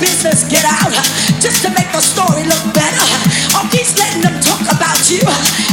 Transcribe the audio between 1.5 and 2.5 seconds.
to make the story